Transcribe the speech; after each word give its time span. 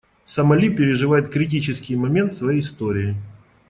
Сомали 0.25 0.69
переживает 0.71 1.29
критический 1.29 1.95
момент 1.95 2.33
в 2.33 2.37
своей 2.37 2.61
истории. 2.61 3.15